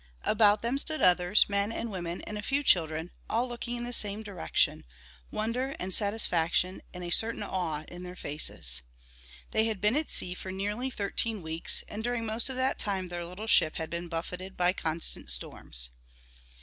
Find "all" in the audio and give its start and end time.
3.29-3.47